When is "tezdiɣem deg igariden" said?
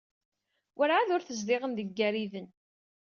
1.23-2.47